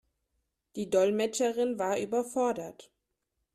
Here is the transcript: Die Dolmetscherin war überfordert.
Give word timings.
Die 0.77 0.89
Dolmetscherin 0.89 1.77
war 1.77 1.99
überfordert. 1.99 2.89